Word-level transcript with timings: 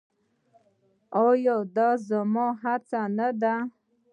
آیا 1.25 1.57
دا 1.75 1.89
زموږ 2.09 2.53
هڅه 2.63 3.01
نه 3.17 3.27
ده؟ 3.41 3.55